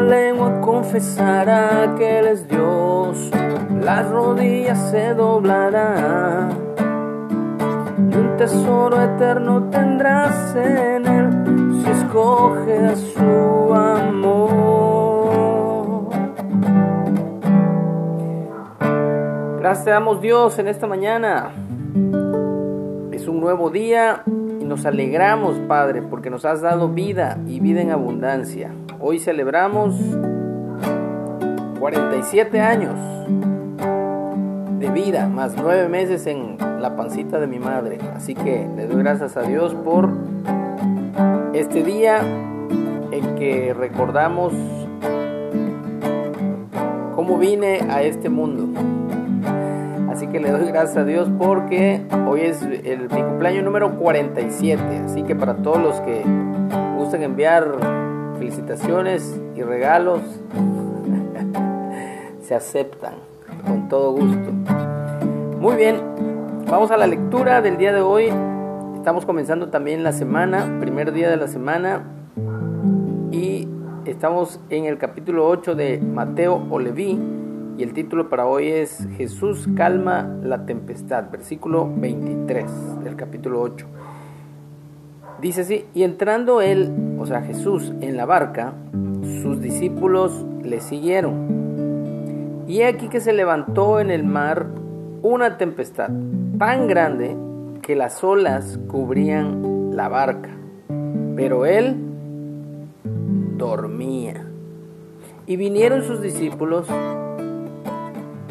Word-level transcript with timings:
lengua 0.00 0.60
confesará 0.60 1.94
que 1.96 2.18
Él 2.18 2.26
es 2.26 2.48
Dios, 2.48 3.30
las 3.80 4.08
rodillas 4.10 4.90
se 4.90 5.14
doblarán. 5.14 6.50
Y 8.10 8.16
un 8.16 8.36
tesoro 8.36 9.00
eterno 9.02 9.68
tendrás 9.70 10.54
en 10.56 11.06
Él 11.06 11.82
si 11.82 11.90
escoges 11.90 12.98
su 13.14 13.74
amor. 13.74 14.84
Gracias 19.58 20.20
Dios 20.20 20.58
en 20.58 20.68
esta 20.68 20.86
mañana. 20.86 21.50
Es 23.12 23.26
un 23.26 23.40
nuevo 23.40 23.70
día 23.70 24.22
y 24.64 24.66
nos 24.66 24.86
alegramos, 24.86 25.58
Padre, 25.68 26.00
porque 26.00 26.30
nos 26.30 26.46
has 26.46 26.62
dado 26.62 26.88
vida 26.88 27.38
y 27.46 27.60
vida 27.60 27.82
en 27.82 27.90
abundancia. 27.90 28.72
Hoy 28.98 29.18
celebramos 29.18 29.94
47 31.78 32.60
años 32.60 32.94
de 34.78 34.88
vida, 34.90 35.28
más 35.28 35.54
nueve 35.60 35.88
meses 35.90 36.26
en 36.26 36.56
la 36.80 36.96
pancita 36.96 37.38
de 37.38 37.46
mi 37.46 37.58
madre. 37.58 37.98
Así 38.16 38.34
que 38.34 38.66
le 38.74 38.86
doy 38.86 39.02
gracias 39.02 39.36
a 39.36 39.42
Dios 39.42 39.74
por 39.74 40.08
este 41.52 41.82
día 41.82 42.20
en 43.10 43.34
que 43.36 43.74
recordamos 43.74 44.54
cómo 47.14 47.36
vine 47.36 47.80
a 47.90 48.02
este 48.02 48.30
mundo. 48.30 48.80
Así 50.14 50.28
que 50.28 50.38
le 50.38 50.48
doy 50.52 50.68
gracias 50.68 50.96
a 50.96 51.04
Dios 51.04 51.28
porque 51.40 52.00
hoy 52.28 52.42
es 52.42 52.62
el, 52.62 53.10
mi 53.10 53.20
cumpleaños 53.20 53.64
número 53.64 53.98
47. 53.98 54.80
Así 55.06 55.24
que 55.24 55.34
para 55.34 55.56
todos 55.56 55.82
los 55.82 56.00
que 56.02 56.22
gusten 56.96 57.24
enviar 57.24 57.66
felicitaciones 58.38 59.36
y 59.56 59.62
regalos, 59.62 60.20
se 62.42 62.54
aceptan 62.54 63.14
con 63.66 63.88
todo 63.88 64.12
gusto. 64.12 64.52
Muy 65.58 65.74
bien, 65.74 65.96
vamos 66.70 66.92
a 66.92 66.96
la 66.96 67.08
lectura 67.08 67.60
del 67.60 67.76
día 67.76 67.92
de 67.92 68.00
hoy. 68.00 68.30
Estamos 68.94 69.26
comenzando 69.26 69.70
también 69.70 70.04
la 70.04 70.12
semana, 70.12 70.78
primer 70.78 71.12
día 71.12 71.28
de 71.28 71.38
la 71.38 71.48
semana. 71.48 72.04
Y 73.32 73.66
estamos 74.04 74.60
en 74.70 74.84
el 74.84 74.96
capítulo 74.96 75.48
8 75.48 75.74
de 75.74 75.98
Mateo 75.98 76.68
o 76.70 76.78
Leví 76.78 77.18
y 77.76 77.82
el 77.82 77.92
título 77.92 78.28
para 78.28 78.46
hoy 78.46 78.68
es 78.68 79.08
Jesús 79.16 79.68
calma 79.74 80.28
la 80.42 80.64
tempestad, 80.64 81.30
versículo 81.30 81.90
23 81.96 83.02
del 83.02 83.16
capítulo 83.16 83.60
8. 83.62 83.86
Dice 85.40 85.62
así, 85.62 85.84
y 85.92 86.04
entrando 86.04 86.60
él, 86.60 87.16
o 87.18 87.26
sea 87.26 87.42
Jesús, 87.42 87.92
en 88.00 88.16
la 88.16 88.26
barca, 88.26 88.74
sus 89.42 89.60
discípulos 89.60 90.44
le 90.62 90.80
siguieron. 90.80 92.64
Y 92.68 92.82
aquí 92.82 93.08
que 93.08 93.20
se 93.20 93.32
levantó 93.32 93.98
en 94.00 94.10
el 94.10 94.24
mar 94.24 94.66
una 95.22 95.58
tempestad 95.58 96.10
tan 96.58 96.86
grande 96.86 97.36
que 97.82 97.96
las 97.96 98.22
olas 98.22 98.78
cubrían 98.88 99.96
la 99.96 100.08
barca, 100.08 100.50
pero 101.34 101.66
él 101.66 101.96
dormía. 103.58 104.46
Y 105.46 105.56
vinieron 105.56 106.04
sus 106.04 106.22
discípulos 106.22 106.86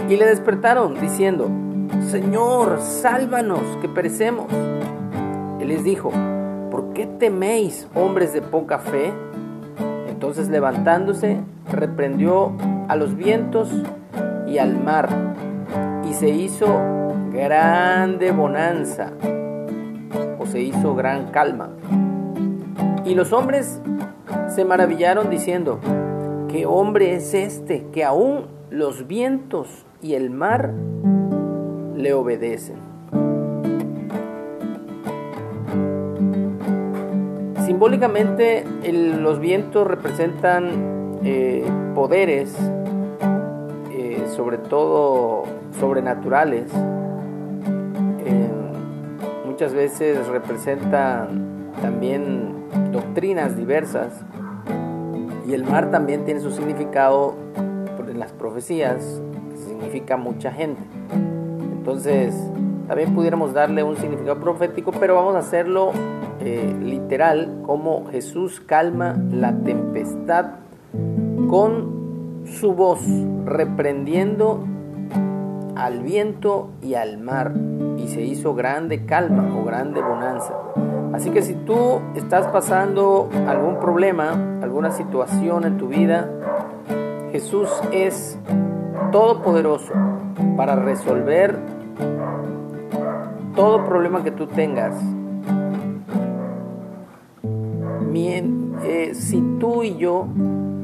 y 0.09 0.17
le 0.17 0.25
despertaron 0.25 0.99
diciendo, 0.99 1.49
Señor, 2.09 2.79
sálvanos, 2.81 3.61
que 3.81 3.87
perecemos. 3.87 4.47
Él 5.59 5.69
les 5.69 5.83
dijo, 5.83 6.11
¿por 6.69 6.93
qué 6.93 7.05
teméis, 7.05 7.87
hombres 7.95 8.33
de 8.33 8.41
poca 8.41 8.79
fe? 8.79 9.13
Entonces 10.07 10.49
levantándose, 10.49 11.39
reprendió 11.71 12.51
a 12.87 12.95
los 12.95 13.15
vientos 13.15 13.69
y 14.47 14.57
al 14.57 14.81
mar, 14.81 15.09
y 16.09 16.13
se 16.13 16.29
hizo 16.29 16.67
grande 17.31 18.31
bonanza, 18.31 19.11
o 20.39 20.45
se 20.45 20.61
hizo 20.61 20.95
gran 20.95 21.31
calma. 21.31 21.69
Y 23.05 23.15
los 23.15 23.33
hombres 23.33 23.81
se 24.53 24.65
maravillaron 24.65 25.29
diciendo, 25.29 25.79
¿qué 26.49 26.65
hombre 26.65 27.15
es 27.15 27.33
este 27.33 27.87
que 27.91 28.03
aún 28.03 28.47
los 28.69 29.07
vientos 29.07 29.85
y 30.03 30.15
el 30.15 30.29
mar 30.29 30.73
le 31.95 32.13
obedecen. 32.13 32.75
Simbólicamente 37.65 38.65
los 38.91 39.39
vientos 39.39 39.87
representan 39.87 41.19
eh, 41.23 41.65
poderes, 41.95 42.53
eh, 43.91 44.25
sobre 44.35 44.57
todo 44.57 45.43
sobrenaturales. 45.79 46.69
Eh, 48.25 48.49
muchas 49.45 49.73
veces 49.73 50.27
representan 50.27 51.71
también 51.81 52.67
doctrinas 52.91 53.55
diversas 53.55 54.21
y 55.47 55.53
el 55.53 55.63
mar 55.63 55.91
también 55.91 56.25
tiene 56.25 56.41
su 56.41 56.51
significado 56.51 57.35
en 58.09 58.19
las 58.19 58.33
profecías 58.33 59.21
significa 59.83 60.17
mucha 60.17 60.51
gente. 60.51 60.81
Entonces, 61.77 62.33
también 62.87 63.13
pudiéramos 63.13 63.53
darle 63.53 63.83
un 63.83 63.97
significado 63.97 64.39
profético, 64.39 64.91
pero 64.91 65.15
vamos 65.15 65.35
a 65.35 65.39
hacerlo 65.39 65.91
eh, 66.39 66.73
literal, 66.81 67.61
como 67.65 68.05
Jesús 68.09 68.61
calma 68.61 69.17
la 69.31 69.53
tempestad 69.59 70.51
con 71.49 72.43
su 72.45 72.73
voz, 72.73 73.01
reprendiendo 73.45 74.63
al 75.75 76.01
viento 76.01 76.69
y 76.81 76.93
al 76.93 77.17
mar, 77.17 77.53
y 77.97 78.07
se 78.07 78.21
hizo 78.21 78.53
grande 78.55 79.05
calma 79.05 79.57
o 79.57 79.65
grande 79.65 80.01
bonanza. 80.01 80.53
Así 81.13 81.29
que 81.29 81.41
si 81.41 81.53
tú 81.53 81.99
estás 82.15 82.47
pasando 82.47 83.29
algún 83.47 83.79
problema, 83.79 84.31
alguna 84.61 84.91
situación 84.91 85.65
en 85.65 85.77
tu 85.77 85.87
vida, 85.87 86.29
Jesús 87.31 87.69
es 87.91 88.39
todopoderoso 89.13 89.93
para 90.57 90.75
resolver 90.75 91.57
todo 93.55 93.85
problema 93.85 94.21
que 94.23 94.31
tú 94.31 94.47
tengas. 94.47 94.93
Eh, 98.85 99.15
si 99.15 99.41
tú 99.59 99.83
y 99.83 99.95
yo 99.95 100.27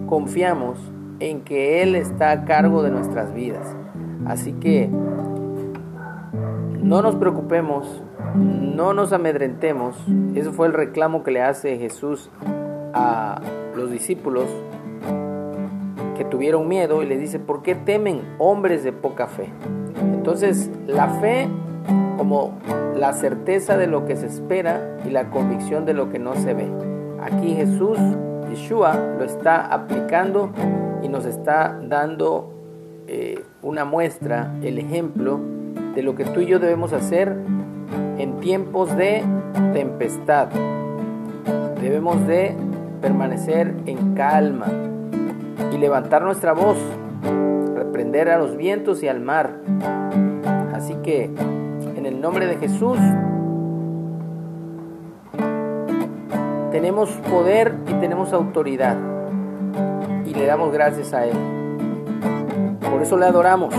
confiamos 0.08 0.80
en 1.20 1.42
que 1.42 1.84
Él 1.84 1.96
está 1.96 2.32
a 2.32 2.46
cargo 2.46 2.82
de 2.82 2.92
nuestras 2.92 3.34
vidas. 3.34 3.76
Así 4.26 4.54
que 4.54 4.90
no 6.82 7.02
nos 7.02 7.16
preocupemos, 7.16 8.02
no 8.36 8.94
nos 8.94 9.12
amedrentemos. 9.12 9.98
Ese 10.34 10.52
fue 10.52 10.68
el 10.68 10.74
reclamo 10.74 11.24
que 11.24 11.32
le 11.32 11.42
hace 11.42 11.78
Jesús 11.78 12.30
a 12.94 13.42
los 13.76 13.92
discípulos 13.92 14.46
que 16.20 16.26
tuvieron 16.26 16.68
miedo 16.68 17.02
y 17.02 17.06
le 17.06 17.18
dice, 17.18 17.40
¿por 17.40 17.62
qué 17.62 17.76
temen 17.76 18.20
hombres 18.40 18.84
de 18.84 18.92
poca 18.92 19.28
fe? 19.28 19.48
Entonces, 20.14 20.70
la 20.86 21.08
fe 21.08 21.48
como 22.18 22.58
la 22.94 23.14
certeza 23.14 23.78
de 23.78 23.88
lo 23.88 24.06
que 24.06 24.18
se 24.18 24.26
espera 24.26 24.98
y 25.06 25.12
la 25.12 25.30
convicción 25.30 25.86
de 25.86 25.94
lo 25.94 26.10
que 26.10 26.20
no 26.20 26.36
se 26.36 26.54
ve. 26.54 26.68
Aquí 27.22 27.54
Jesús, 27.56 27.98
Yeshua, 28.50 28.98
lo 29.18 29.24
está 29.24 29.74
aplicando 29.74 30.50
y 31.02 31.08
nos 31.08 31.26
está 31.26 31.80
dando 31.82 32.52
eh, 33.08 33.42
una 33.62 33.86
muestra, 33.86 34.54
el 34.62 34.78
ejemplo 34.78 35.40
de 35.96 36.04
lo 36.04 36.16
que 36.16 36.26
tú 36.26 36.42
y 36.42 36.48
yo 36.48 36.60
debemos 36.60 36.92
hacer 36.92 37.34
en 38.18 38.42
tiempos 38.42 38.94
de 38.98 39.24
tempestad. 39.72 40.50
Debemos 41.80 42.28
de 42.28 42.58
permanecer 43.02 43.74
en 43.86 44.16
calma, 44.16 44.68
y 45.72 45.78
levantar 45.78 46.24
nuestra 46.24 46.54
voz, 46.54 46.78
reprender 47.76 48.30
a 48.30 48.38
los 48.38 48.56
vientos 48.58 49.04
y 49.04 49.08
al 49.08 49.22
mar. 49.22 49.62
Así 50.74 50.96
que, 51.04 51.26
en 51.96 52.06
el 52.06 52.22
nombre 52.22 52.48
de 52.48 52.58
Jesús, 52.58 52.98
tenemos 56.72 57.10
poder 57.30 57.76
y 57.88 57.94
tenemos 57.96 58.34
autoridad. 58.34 58.98
Y 60.26 60.34
le 60.34 60.46
damos 60.46 60.72
gracias 60.72 61.14
a 61.14 61.26
Él. 61.26 61.38
Por 62.90 63.02
eso 63.02 63.18
le 63.18 63.26
adoramos. 63.26 63.74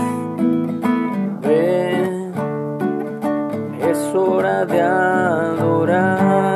Es 3.89 4.15
hora 4.15 4.65
de 4.65 4.81
adorarle. 4.81 6.50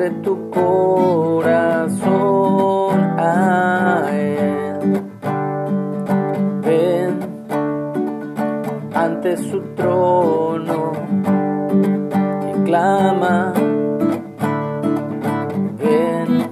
Abre 0.00 0.10
tu 0.22 0.48
corazón. 0.50 2.00
Ven 6.62 7.18
ante 8.94 9.36
su 9.36 9.60
trono 9.76 10.92
y 12.48 12.52
clama. 12.64 13.52
Ven 15.78 16.48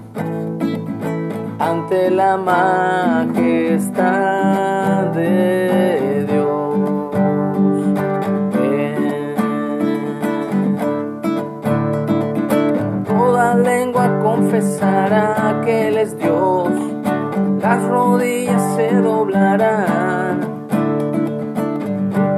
ante 1.58 2.10
la 2.10 2.36
majestad 2.36 3.86
de. 5.14 6.07
Toda 13.48 13.62
lengua 13.62 14.18
confesará 14.22 15.62
que 15.64 15.88
Él 15.88 15.96
es 15.96 16.18
Dios, 16.18 16.68
las 17.62 17.82
rodillas 17.82 18.62
se 18.76 18.92
doblarán. 18.92 20.40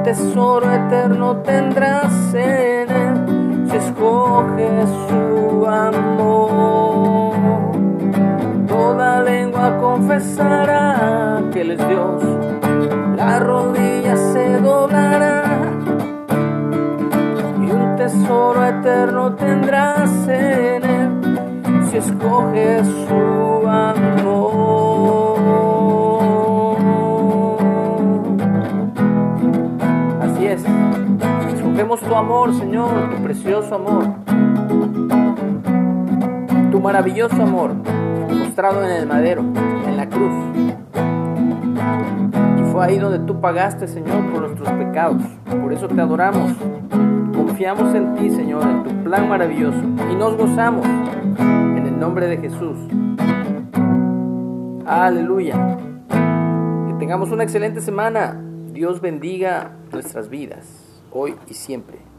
Tesoro 0.05 0.71
eterno 0.71 1.35
tendrás 1.41 2.33
en 2.33 2.89
él 2.89 3.67
si 3.69 3.75
escoges 3.75 4.89
su 5.09 5.65
amor. 5.67 7.33
Toda 8.69 9.21
lengua 9.23 9.77
confesará 9.81 11.41
que 11.51 11.59
él 11.59 11.71
es 11.71 11.87
Dios, 11.89 12.23
la 13.17 13.39
rodilla 13.39 14.15
se 14.15 14.61
doblará 14.61 15.43
y 17.59 17.69
un 17.69 17.95
tesoro 17.97 18.65
eterno 18.65 19.35
tendrás 19.35 20.09
en 20.29 20.50
si 22.01 22.09
escoges 22.09 22.87
su 23.07 23.67
amor. 23.67 24.41
Escogemos 31.53 32.01
tu 32.01 32.15
amor, 32.15 32.53
Señor, 32.53 33.09
tu 33.09 33.23
precioso 33.23 33.75
amor, 33.75 34.03
tu 36.69 36.79
maravilloso 36.79 37.41
amor, 37.41 37.71
mostrado 38.29 38.83
en 38.83 38.91
el 38.91 39.07
madero, 39.07 39.43
en 39.87 39.97
la 39.97 40.09
cruz. 40.09 40.33
Y 42.59 42.71
fue 42.71 42.85
ahí 42.85 42.97
donde 42.97 43.19
tú 43.19 43.39
pagaste, 43.39 43.87
Señor, 43.87 44.29
por 44.31 44.41
nuestros 44.41 44.69
pecados. 44.71 45.21
Por 45.61 45.71
eso 45.71 45.87
te 45.87 46.01
adoramos. 46.01 46.51
Confiamos 47.33 47.95
en 47.95 48.15
ti, 48.15 48.29
Señor, 48.29 48.63
en 48.63 48.83
tu 48.83 49.03
plan 49.03 49.29
maravilloso. 49.29 49.79
Y 50.11 50.15
nos 50.15 50.35
gozamos 50.35 50.85
nombre 52.11 52.27
de 52.27 52.37
Jesús. 52.39 52.77
Aleluya. 54.85 55.77
Que 56.09 56.93
tengamos 56.99 57.31
una 57.31 57.43
excelente 57.43 57.79
semana. 57.79 58.37
Dios 58.73 58.99
bendiga 58.99 59.77
nuestras 59.93 60.29
vidas, 60.29 61.01
hoy 61.09 61.35
y 61.47 61.53
siempre. 61.53 62.10